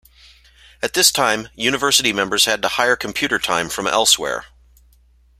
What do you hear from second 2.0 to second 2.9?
members had to